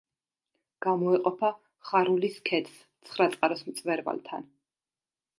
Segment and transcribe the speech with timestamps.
[0.85, 1.49] გამოეყოფა
[1.89, 4.49] ხარულის ქედს ცხრაწყაროს მწვერვალთან.